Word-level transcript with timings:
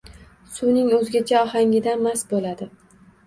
Suvining 0.55 0.87
oʻzgacha 0.99 1.37
ohangidan 1.49 2.01
mast 2.09 2.31
boʻladi. 2.35 2.69